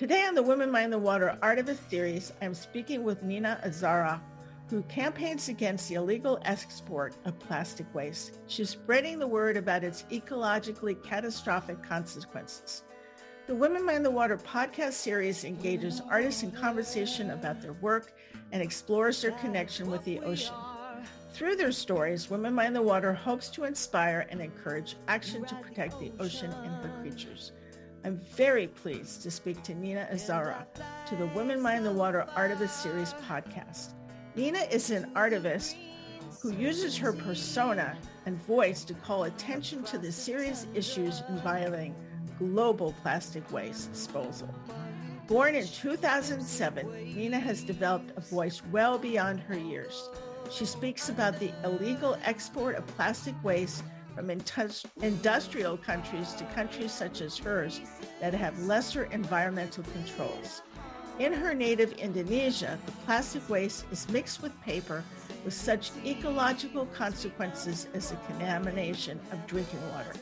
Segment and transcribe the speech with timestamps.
[0.00, 4.18] Today on the Women Mind the Water Artivist series, I'm speaking with Nina Azzahra,
[4.70, 8.38] who campaigns against the illegal export of plastic waste.
[8.46, 12.82] She's spreading the word about its ecologically catastrophic consequences.
[13.46, 18.14] The Women Mind the Water podcast series engages artists in conversation about their work
[18.52, 20.54] and explores their connection with the ocean.
[21.34, 26.00] Through their stories, Women Mind the Water hopes to inspire and encourage action to protect
[26.00, 27.52] the ocean and her creatures.
[28.02, 30.64] I'm very pleased to speak to Nina Azzahra
[31.06, 33.92] to the Women Mind the Water Artivist Series podcast.
[34.34, 35.74] Nina is an artivist
[36.40, 41.94] who uses her persona and voice to call attention to the serious issues involving
[42.38, 44.48] global plastic waste disposal.
[45.26, 50.08] Born in 2007, Nina has developed a voice well beyond her years.
[50.50, 54.30] She speaks about the illegal export of plastic waste from
[55.02, 57.80] industrial countries to countries such as hers
[58.20, 60.62] that have lesser environmental controls.
[61.18, 65.04] In her native Indonesia, the plastic waste is mixed with paper
[65.44, 70.14] with such ecological consequences as the contamination of drinking water.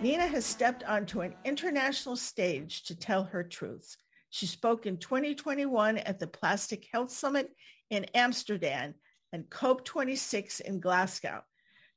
[0.00, 3.96] Nina has stepped onto an international stage to tell her truths.
[4.30, 7.50] She spoke in 2021 at the Plastic Health Summit
[7.90, 8.94] in Amsterdam
[9.32, 11.42] and COP26 in Glasgow.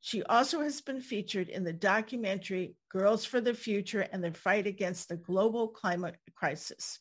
[0.01, 4.67] She also has been featured in the documentary Girls for the Future and the Fight
[4.67, 6.99] Against the Global Climate Crisis.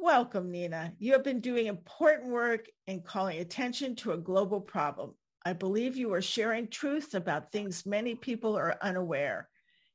[0.00, 0.94] Welcome, Nina.
[0.98, 5.14] You have been doing important work in calling attention to a global problem.
[5.44, 9.48] I believe you are sharing truth about things many people are unaware.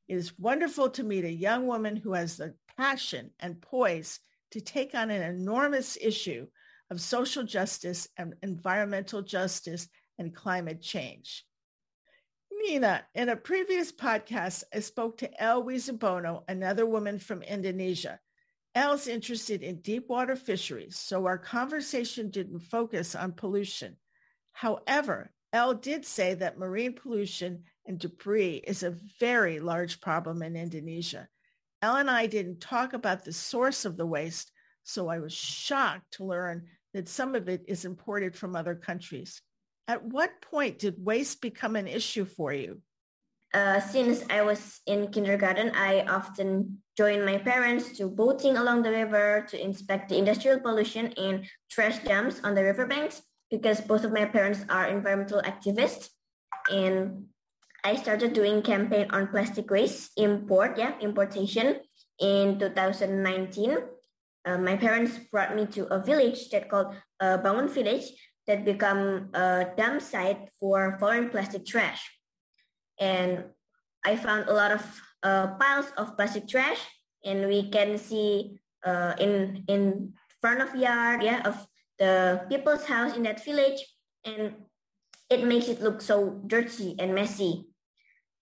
[0.08, 4.20] It is wonderful to meet a young woman who has the passion and poise
[4.52, 6.48] to take on an enormous issue
[6.90, 11.46] of social justice and environmental justice and climate change.
[12.68, 18.20] Nina, in a previous podcast, I spoke to El Wizabono, another woman from Indonesia.
[18.76, 23.96] El's interested in deep water fisheries, so our conversation didn't focus on pollution.
[24.52, 30.58] However, El did say that marine pollution and debris is a very large problem in
[30.58, 31.30] Indonesia.
[31.82, 34.52] El and I didn't talk about the source of the waste,
[34.84, 39.42] so I was shocked to learn that some of it is imported from other countries.
[39.88, 42.82] At what point did waste become an issue for you?
[43.54, 48.92] Uh, since I was in kindergarten, I often joined my parents to boating along the
[48.92, 54.12] river to inspect the industrial pollution and trash dumps on the riverbanks because both of
[54.12, 56.10] my parents are environmental activists.
[56.70, 57.28] And
[57.86, 61.80] I started doing campaign on plastic waste import, yeah, importation
[62.20, 63.78] in 2019.
[64.44, 68.12] Uh, my parents brought me to a village that called uh, Bangun Village
[68.48, 72.02] that become a dump site for foreign plastic trash.
[73.00, 73.46] And
[74.06, 74.84] I found a lot of
[75.22, 76.80] uh, piles of plastic trash,
[77.24, 81.68] and we can see uh, in in front of yard, yeah, of
[82.00, 83.84] the people's house in that village,
[84.24, 84.56] and
[85.30, 87.68] it makes it look so dirty and messy.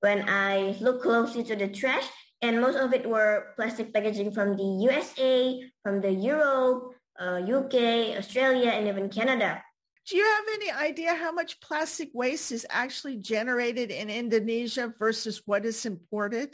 [0.02, 2.06] When I look closely to the trash,
[2.42, 8.14] and most of it were plastic packaging from the USA, from the Europe, uh, UK,
[8.20, 9.64] Australia, and even Canada.
[10.06, 15.42] Do you have any idea how much plastic waste is actually generated in Indonesia versus
[15.50, 16.54] what is imported?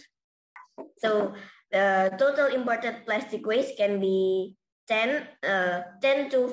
[1.04, 1.36] So
[1.68, 4.56] the total imported plastic waste can be
[4.88, 6.48] 10, uh, 10 to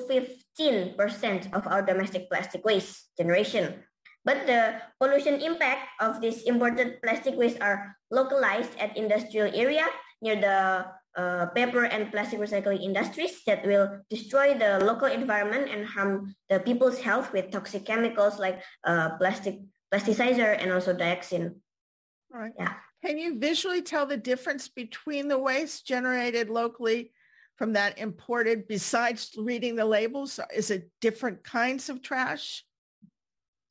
[0.59, 3.79] 15% of our domestic plastic waste generation.
[4.25, 9.87] But the pollution impact of this imported plastic waste are localized at industrial area
[10.21, 10.83] near the
[11.15, 16.59] uh, paper and plastic recycling industries that will destroy the local environment and harm the
[16.59, 19.59] people's health with toxic chemicals like uh, plastic
[19.91, 21.55] plasticizer and also dioxin.
[22.33, 22.53] All right.
[22.57, 22.73] Yeah.
[23.03, 27.11] Can you visually tell the difference between the waste generated locally
[27.55, 30.39] from that imported besides reading the labels?
[30.53, 32.63] Is it different kinds of trash?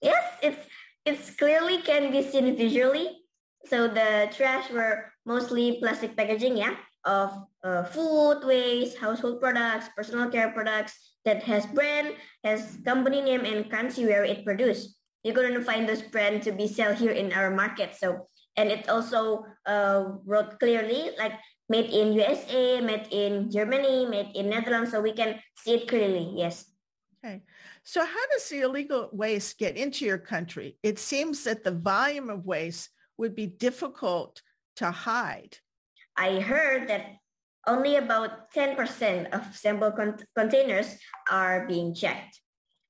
[0.00, 0.66] Yes, it's
[1.04, 3.24] it's clearly can be seen visually.
[3.66, 7.30] So the trash were mostly plastic packaging, yeah, of
[7.64, 12.14] uh, food waste, household products, personal care products that has brand,
[12.44, 14.96] has company name and country where it produced.
[15.22, 17.96] You're going to find those brand to be sell here in our market.
[17.96, 21.32] So, and it also uh, wrote clearly like
[21.68, 24.90] made in USA, made in Germany, made in Netherlands.
[24.90, 26.32] So we can see it clearly.
[26.36, 26.64] Yes.
[27.24, 27.42] Okay.
[27.82, 30.78] So how does the illegal waste get into your country?
[30.82, 34.42] It seems that the volume of waste would be difficult
[34.76, 35.58] to hide.
[36.18, 37.22] I heard that
[37.66, 40.98] only about 10% of sample con- containers
[41.30, 42.40] are being checked.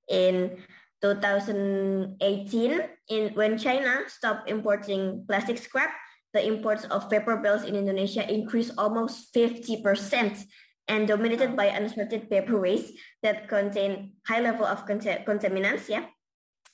[0.09, 0.65] In
[1.03, 5.93] 2018, in, when China stopped importing plastic scrap,
[6.33, 10.49] the imports of paper bales in Indonesia increased almost 50%.
[10.89, 15.85] and dominated by unsorted paper waste that contain high level of contaminants.
[15.85, 16.09] Yeah.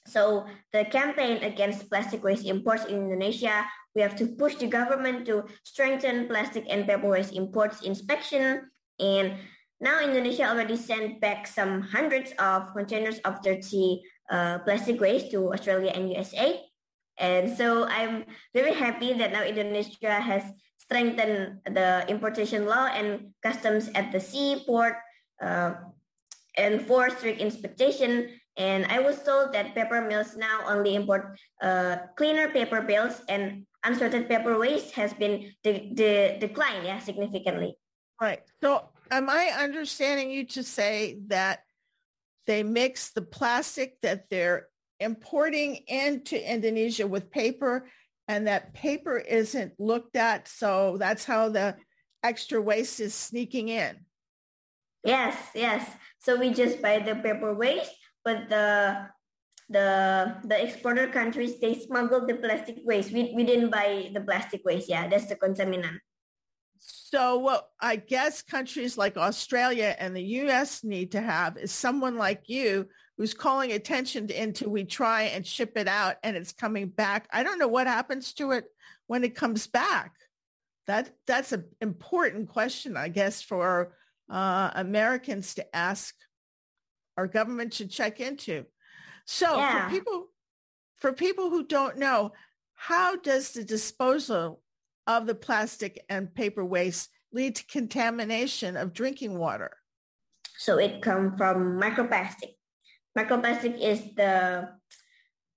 [0.06, 3.65] So the campaign against plastic waste imports in Indonesia,
[3.95, 8.71] we have to push the government to strengthen plastic and paper waste imports inspection.
[9.01, 9.41] And
[9.81, 15.53] now Indonesia already sent back some hundreds of containers of dirty uh, plastic waste to
[15.53, 16.61] Australia and USA.
[17.19, 20.43] And so I'm very happy that now Indonesia has
[20.79, 24.99] strengthened the importation law and customs at the seaport,
[25.41, 25.75] uh,
[26.59, 28.41] enforce strict inspection.
[28.56, 33.67] And I was told that paper mills now only import uh, cleaner paper bales and
[33.85, 37.77] unsorted paper waste has been de- de- declined yeah, significantly.
[38.21, 38.41] Right.
[38.62, 41.61] So am I understanding you to say that
[42.47, 44.69] they mix the plastic that they're
[45.00, 47.89] importing into Indonesia with paper
[48.29, 50.49] and that paper isn't looked at.
[50.49, 51.77] So that's how the
[52.23, 53.99] extra waste is sneaking in.
[55.05, 55.91] Yes, yes.
[56.21, 57.93] So we just buy the paper waste,
[58.25, 59.06] but the
[59.69, 63.12] the the exporter countries they smuggle the plastic waste.
[63.12, 64.88] We we didn't buy the plastic waste.
[64.88, 65.99] Yeah, that's the contaminant.
[66.79, 72.19] So what I guess countries like Australia and the US need to have is someone
[72.19, 76.53] like you who's calling attention to into we try and ship it out and it's
[76.53, 77.29] coming back.
[77.32, 78.67] I don't know what happens to it
[79.06, 80.12] when it comes back.
[80.87, 83.94] That that's an important question, I guess, for
[84.29, 86.15] uh, Americans to ask.
[87.16, 88.66] Our government should check into.
[89.26, 89.88] So yeah.
[89.88, 90.26] for people
[90.96, 92.32] for people who don't know,
[92.75, 94.62] how does the disposal
[95.06, 99.70] of the plastic and paper waste lead to contamination of drinking water?
[100.56, 102.55] So it comes from microplastic.
[103.19, 104.69] Microplastic is the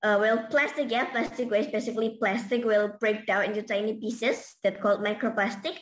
[0.04, 4.80] uh, well, plastic, yeah, plastic waste, basically plastic will break down into tiny pieces that
[4.81, 5.77] called microplastic.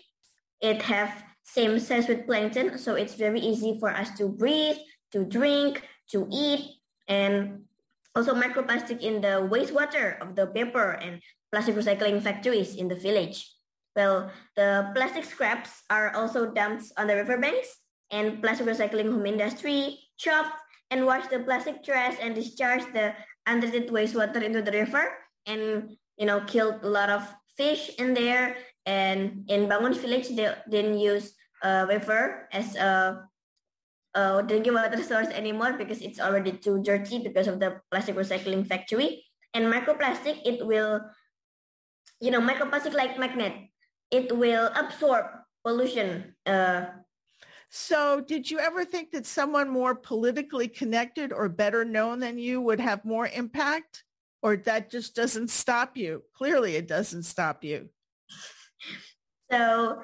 [0.61, 4.77] It have same size with plankton, so it's very easy for us to breathe,
[5.15, 5.79] to drink,
[6.11, 6.75] to eat,
[7.07, 7.63] and
[8.11, 13.47] also microplastic in the wastewater of the paper and plastic recycling factories in the village.
[13.95, 14.29] Well,
[14.59, 17.79] the plastic scraps are also dumped on the riverbanks
[18.11, 20.59] and plastic recycling home industry chopped
[20.91, 23.15] and wash the plastic trash and discharge the
[23.47, 25.15] untreated wastewater into the river
[25.47, 27.23] and you know killed a lot of
[27.57, 31.33] fish in there and in Bangun village they didn't use
[31.63, 33.23] a river as a,
[34.15, 38.65] a drinking water source anymore because it's already too dirty because of the plastic recycling
[38.65, 39.23] factory
[39.53, 41.01] and microplastic it will
[42.19, 43.53] you know microplastic like magnet
[44.11, 45.25] it will absorb
[45.63, 46.85] pollution uh,
[47.69, 52.61] so did you ever think that someone more politically connected or better known than you
[52.61, 54.03] would have more impact?
[54.41, 56.23] Or that just doesn't stop you?
[56.35, 57.89] Clearly it doesn't stop you.
[59.51, 60.01] So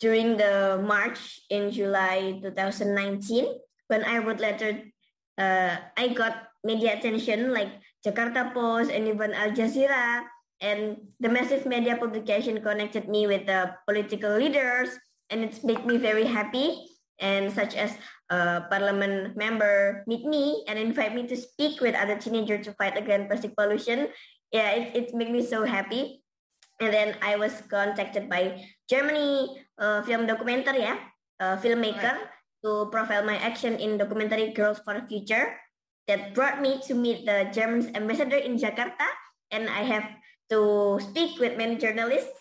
[0.00, 3.46] during the march in July 2019,
[3.88, 4.80] when I wrote letter,
[5.36, 7.68] uh, I got media attention like
[8.04, 10.24] Jakarta Post and even Al Jazeera.
[10.60, 14.92] And the massive media publication connected me with the political leaders
[15.30, 16.84] and it's made me very happy
[17.20, 17.96] and such as
[18.28, 22.96] a parliament member meet me and invite me to speak with other teenagers to fight
[22.96, 24.08] against plastic pollution.
[24.52, 26.24] Yeah, it, it made me so happy.
[26.80, 30.98] And then I was contacted by Germany uh, film documentary, yeah,
[31.38, 32.26] uh, filmmaker right.
[32.66, 35.54] to profile my action in documentary Girls for the Future
[36.10, 39.06] that brought me to meet the German ambassador in Jakarta.
[39.54, 40.10] And I have
[40.50, 42.34] to speak with many journalists.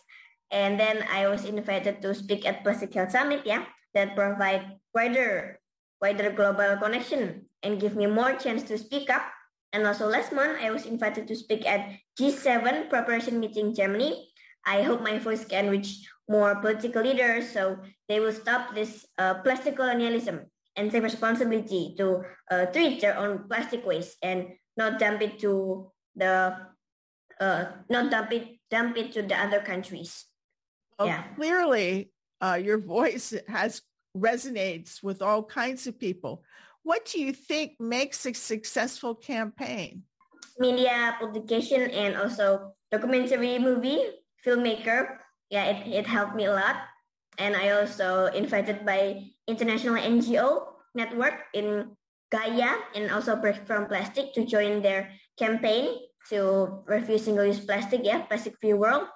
[0.50, 5.62] And then I was invited to speak at Plastic Health Summit, yeah, that provide wider,
[6.02, 9.22] wider global connection and give me more chance to speak up.
[9.74, 14.34] And also last month, I was invited to speak at G7 preparation meeting Germany.
[14.66, 19.34] I hope my voice can reach more political leaders so they will stop this uh,
[19.42, 20.46] plastic colonialism
[20.78, 25.92] and take responsibility to uh, treat their own plastic waste and not dump it to
[26.16, 26.56] the
[27.42, 30.26] uh, not dump it dump it to the other countries.
[31.00, 31.24] Oh, yeah.
[31.36, 33.82] Clearly, uh, your voice has
[34.16, 36.44] resonates with all kinds of people.
[36.84, 40.04] What do you think makes a successful campaign?
[40.58, 44.04] Media publication and also documentary movie
[44.46, 45.20] filmmaker.
[45.50, 46.78] Yeah, it, it helped me a lot.
[47.38, 51.96] And I also invited by international NGO network in
[52.32, 55.98] Gaia and also Break from Plastic to join their campaign
[56.30, 59.08] to refuse single-use plastic, yeah, plastic-free world.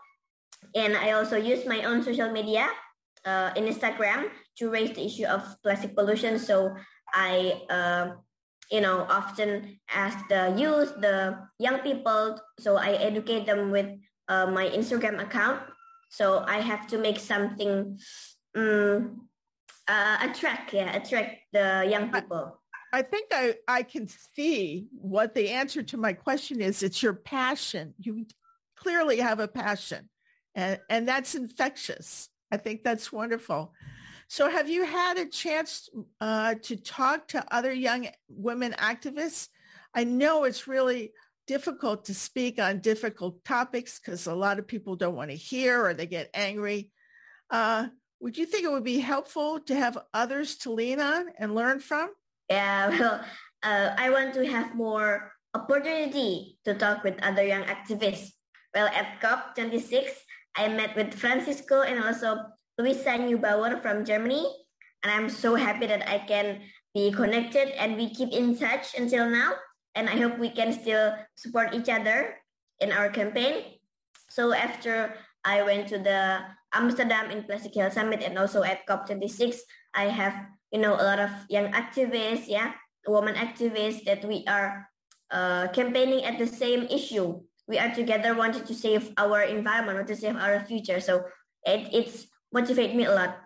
[0.74, 2.70] And I also use my own social media
[3.25, 6.40] uh, in Instagram to raise the issue of plastic pollution.
[6.40, 6.74] So
[7.13, 8.18] I, uh,
[8.72, 12.40] you know, often ask the youth, the young people.
[12.60, 13.88] So I educate them with
[14.28, 15.62] uh, my Instagram account.
[16.13, 17.98] So I have to make something
[18.55, 19.27] um,
[19.88, 22.62] uh, attract, yeah, attract the young people.
[22.93, 26.84] I, think I, I can see what the answer to my question is.
[26.84, 27.96] It's your passion.
[27.98, 28.27] You
[28.75, 30.08] clearly have a passion
[30.53, 32.29] and, and that's infectious.
[32.51, 33.74] I think that's wonderful.
[34.27, 35.89] So have you had a chance
[36.22, 39.48] uh, to talk to other young women activists?
[39.96, 41.12] I know it's really
[41.48, 45.86] difficult to speak on difficult topics because a lot of people don't want to hear
[45.86, 46.92] or they get angry.
[47.50, 47.88] Uh,
[48.20, 51.80] would you think it would be helpful to have others to lean on and learn
[51.80, 52.10] from?
[52.50, 53.26] Yeah, well,
[53.64, 58.32] uh, I want to have more opportunity to talk with other young activists.
[58.74, 60.10] Well, at COP26,
[60.56, 62.38] I met with Francisco and also
[62.78, 64.46] Luisa Neubauer from Germany.
[65.04, 66.62] And I'm so happy that I can
[66.94, 69.54] be connected and we keep in touch until now.
[69.96, 72.36] And I hope we can still support each other
[72.80, 73.78] in our campaign.
[74.30, 76.42] So after I went to the
[76.74, 79.58] Amsterdam in Plastic Health Summit and also at COP26,
[79.94, 80.34] I have,
[80.72, 82.74] you know, a lot of young activists, yeah,
[83.08, 84.90] women activists that we are
[85.32, 87.42] uh, campaigning at the same issue.
[87.68, 91.00] We are together wanting to save our environment, or to save our future.
[91.00, 91.26] So
[91.66, 93.38] it, it's motivate me a lot.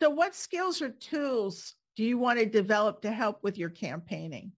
[0.00, 4.52] So what skills or tools do you want to develop to help with your campaigning?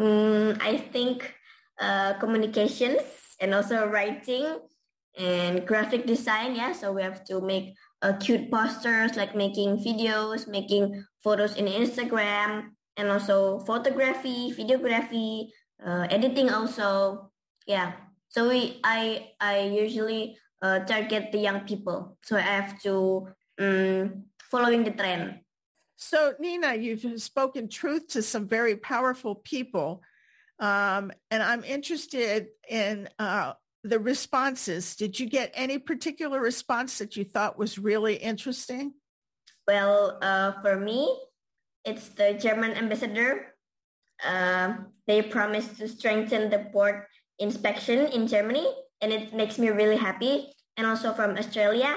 [0.00, 1.28] Mm, I think
[1.76, 3.04] uh, communications
[3.38, 4.48] and also writing
[5.18, 6.56] and graphic design.
[6.56, 11.66] Yeah, so we have to make uh, cute posters, like making videos, making photos in
[11.66, 15.52] Instagram, and also photography, videography,
[15.84, 17.30] uh, editing also.
[17.66, 17.92] Yeah.
[18.28, 22.16] So we, I, I usually uh, target the young people.
[22.22, 23.28] So I have to
[23.60, 25.40] um, following the trend.
[26.00, 30.02] So Nina, you've spoken truth to some very powerful people.
[30.58, 33.52] Um, and I'm interested in uh,
[33.84, 34.96] the responses.
[34.96, 38.94] Did you get any particular response that you thought was really interesting?
[39.68, 41.14] Well, uh, for me,
[41.84, 43.54] it's the German ambassador.
[44.24, 48.66] Uh, they promised to strengthen the port inspection in Germany,
[49.02, 50.52] and it makes me really happy.
[50.78, 51.94] And also from Australia,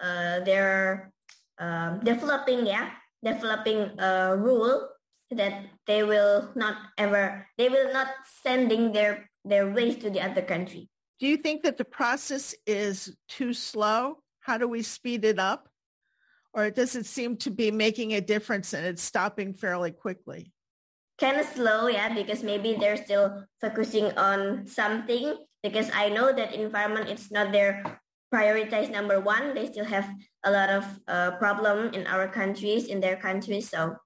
[0.00, 1.10] uh, they're
[1.58, 2.90] um, developing, yeah,
[3.24, 4.88] developing a rule
[5.30, 8.08] that they will not ever, they will not
[8.42, 10.88] sending their their waste to the other country.
[11.20, 14.18] Do you think that the process is too slow?
[14.40, 15.68] How do we speed it up?
[16.52, 20.52] Or does it seem to be making a difference and it's stopping fairly quickly?
[21.18, 26.54] Kind of slow, yeah, because maybe they're still focusing on something because I know that
[26.54, 28.00] environment is not their
[28.36, 29.54] prioritized number one.
[29.56, 30.12] They still have
[30.44, 33.70] a lot of uh, problem in our countries, in their countries.
[33.72, 33.96] So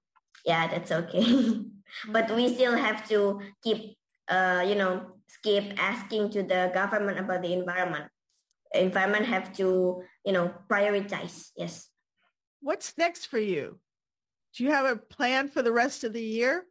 [0.45, 1.59] yeah, that's okay.
[2.07, 3.97] but we still have to keep,
[4.29, 8.05] uh, you know, skip asking to the government about the environment.
[8.73, 11.51] Environment have to, you know, prioritize.
[11.57, 11.89] Yes.
[12.61, 13.79] What's next for you?
[14.55, 16.63] Do you have a plan for the rest of the year?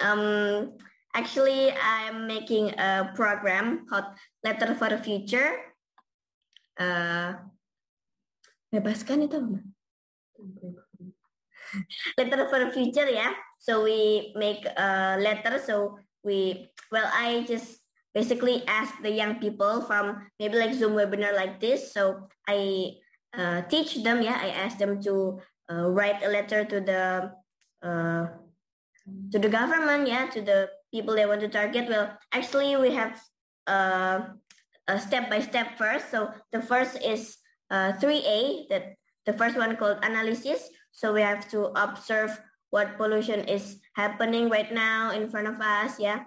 [0.00, 0.76] Um,
[1.14, 4.04] actually, I'm making a program called
[4.44, 5.71] Letter for the Future.
[6.80, 7.36] Uh,
[8.72, 9.36] bebaskan itu
[12.16, 17.82] letter for future yeah so we make a letter so we well i just
[18.14, 21.92] basically ask the young people from maybe like Zoom webinar like this.
[21.92, 22.92] So I
[23.36, 27.32] uh, teach them, yeah, I ask them to uh, write a letter to the
[27.82, 28.26] uh,
[29.32, 31.88] to the government, yeah, to the people they want to target.
[31.88, 33.20] Well, actually, we have
[33.66, 34.36] uh,
[34.88, 36.10] a step by step first.
[36.10, 37.38] So the first is
[37.70, 38.84] 3A, uh, that
[39.26, 40.68] the first one called analysis.
[40.90, 42.38] So we have to observe
[42.70, 46.24] what pollution is happening right now in front of us, yeah.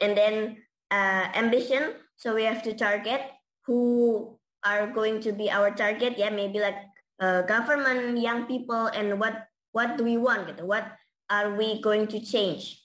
[0.00, 0.58] And then
[0.90, 1.94] uh, ambition.
[2.16, 3.22] So we have to target
[3.66, 6.14] who are going to be our target.
[6.16, 6.76] Yeah, maybe like
[7.20, 10.60] uh, government, young people, and what what do we want?
[10.62, 10.86] What
[11.30, 12.78] are we going to change?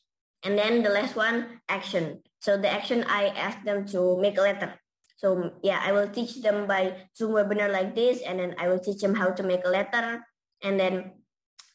[0.44, 2.24] And then the last one, action.
[2.40, 4.80] So the action, I ask them to make a letter.
[5.18, 8.80] So yeah, I will teach them by Zoom webinar like this, and then I will
[8.80, 10.22] teach them how to make a letter,
[10.64, 11.12] and then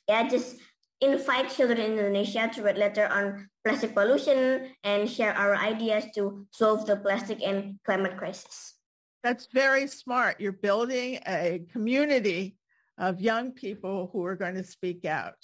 [0.09, 0.57] yeah, just
[1.01, 6.47] invite children in Indonesia to write letter on plastic pollution and share our ideas to
[6.51, 8.79] solve the plastic and climate crisis.
[9.23, 10.41] That's very smart.
[10.41, 12.57] You're building a community
[12.99, 15.39] of young people who are going to speak out.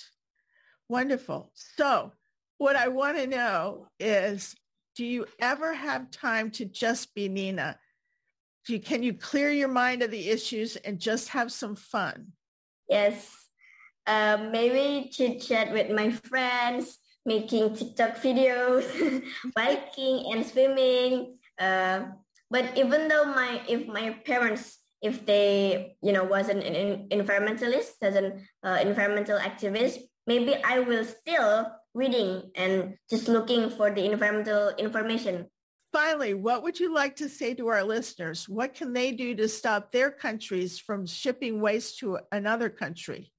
[0.89, 1.51] Wonderful.
[1.55, 2.13] So
[2.59, 4.55] what I want to know is,
[4.95, 7.79] do you ever have time to just be Nina?
[8.69, 12.33] You, can you clear your mind of the issues and just have some fun?
[12.89, 13.31] Yes,
[14.07, 18.85] um, maybe chit chat with my friends, making TikTok videos,
[19.55, 21.39] biking and swimming.
[21.59, 22.13] Uh,
[22.51, 28.17] but even though my if my parents if they, you know, wasn't an environmentalist, as
[28.17, 34.71] an uh, environmental activist, maybe I will still reading and just looking for the environmental
[34.77, 35.47] information.
[35.93, 38.49] Finally, what would you like to say to our listeners?
[38.49, 43.33] What can they do to stop their countries from shipping waste to another country?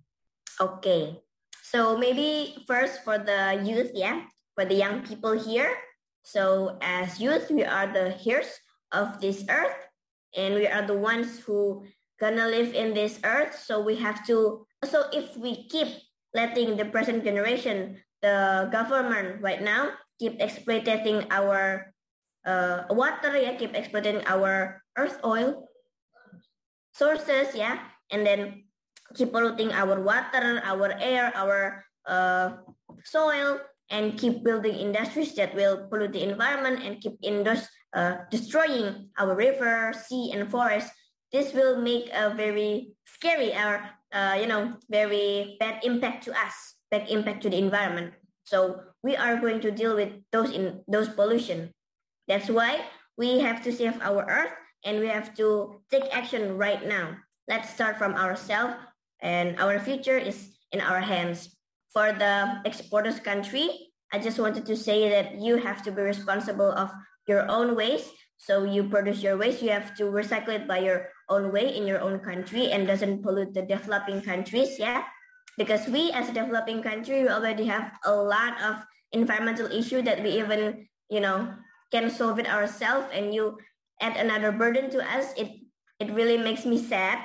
[0.59, 1.21] Okay.
[1.61, 4.25] So maybe first for the youth, yeah,
[4.55, 5.77] for the young people here.
[6.23, 8.49] So as youth, we are the heirs
[8.91, 9.77] of this earth
[10.35, 11.85] and we are the ones who
[12.19, 13.61] gonna live in this earth.
[13.61, 15.87] So we have to, so if we keep
[16.33, 21.93] letting the present generation, the government right now keep exploiting our
[22.49, 25.69] uh, water, yeah, keep exploiting our earth oil
[26.97, 27.77] sources, yeah,
[28.09, 28.65] and then
[29.13, 32.57] keep polluting our water, our air, our uh,
[33.05, 39.09] soil, and keep building industries that will pollute the environment and keep indus- uh, destroying
[39.17, 40.89] our river, sea, and forest,
[41.31, 46.75] this will make a very scary or uh, you know very bad impact to us,
[46.89, 48.13] bad impact to the environment.
[48.43, 51.69] So we are going to deal with those in those pollution.
[52.29, 52.86] That's why
[53.17, 54.53] we have to save our earth
[54.86, 57.17] and we have to take action right now.
[57.50, 58.77] Let's start from ourselves
[59.19, 61.57] and our future is in our hands.
[61.89, 66.71] For the exporters country, I just wanted to say that you have to be responsible
[66.71, 66.93] of
[67.27, 68.13] your own waste.
[68.38, 71.89] So you produce your waste, you have to recycle it by your own way in
[71.89, 74.77] your own country and doesn't pollute the developing countries.
[74.77, 75.03] Yeah.
[75.57, 80.24] Because we as a developing country, we already have a lot of environmental issue that
[80.24, 81.51] we even, you know,
[81.91, 83.58] can solve it ourselves and you
[84.01, 85.34] add another burden to us.
[85.38, 85.65] It
[86.00, 87.19] it really makes me sad.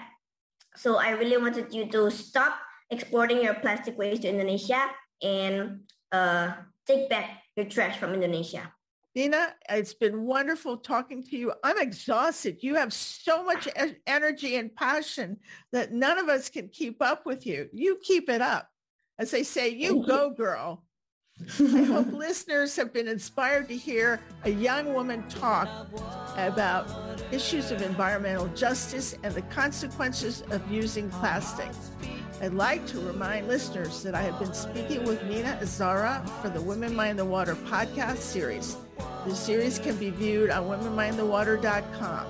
[0.77, 2.59] So I really wanted you to stop
[2.91, 4.91] exporting your plastic waste to Indonesia
[5.23, 6.53] and uh,
[6.87, 8.73] take back your trash from Indonesia.
[9.15, 11.53] Nina, it's been wonderful talking to you.
[11.63, 12.59] I'm exhausted.
[12.63, 13.69] You have so much
[14.07, 15.39] energy and passion
[15.73, 17.69] that none of us can keep up with you.
[17.73, 18.69] You keep it up.
[19.19, 20.84] As they say, you go, girl.
[21.41, 25.69] I hope listeners have been inspired to hear a young woman talk
[26.37, 26.89] about
[27.33, 31.71] issues of environmental justice and the consequences of using plastic.
[32.41, 36.61] I'd like to remind listeners that I have been speaking with Nina Azzahra for the
[36.61, 38.77] Women Mind the Water podcast series.
[39.27, 42.27] The series can be viewed on womenmindthewater.com.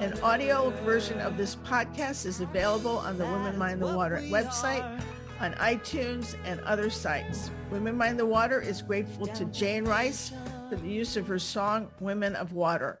[0.00, 5.02] An audio version of this podcast is available on the Women Mind the Water website,
[5.40, 7.50] on iTunes, and other sites.
[7.70, 10.32] Women Mind the Water is grateful to Jane Rice
[10.68, 13.00] for the use of her song, Women of Water.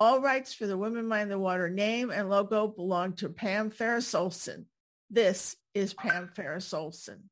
[0.00, 4.14] All rights for the Women Mind the Water name and logo belong to Pam Ferris
[4.14, 4.66] Olson.
[5.10, 7.30] This is Pam Ferris Olson.